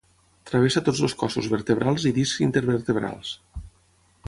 [0.51, 3.37] Travessa tots els cossos vertebrals i discs intervertebrals.